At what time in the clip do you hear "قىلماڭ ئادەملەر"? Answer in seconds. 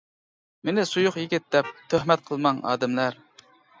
2.31-3.21